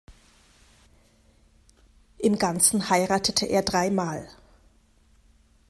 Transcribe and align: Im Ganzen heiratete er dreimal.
Im 2.17 2.39
Ganzen 2.39 2.89
heiratete 2.89 3.45
er 3.45 3.61
dreimal. 3.61 4.27